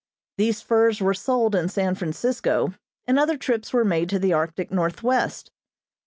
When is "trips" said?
3.37-3.71